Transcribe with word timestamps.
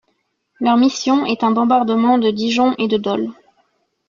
Leur 0.59 0.77
mission 0.77 1.27
est 1.27 1.43
un 1.43 1.51
bombardement 1.51 2.17
de 2.17 2.31
Dijon 2.31 2.73
et 2.79 2.87
de 2.87 2.97
Dole. 2.97 3.29